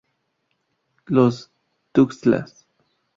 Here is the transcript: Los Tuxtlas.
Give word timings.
Los 1.05 1.51
Tuxtlas. 1.93 2.65